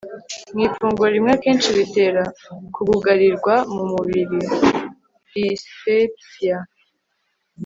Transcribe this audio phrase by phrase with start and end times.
[0.53, 2.23] mu ifunguro rimwe akenshi bitera
[2.75, 4.39] kugugarirwa mu mubiri
[5.33, 6.57] dyspepsia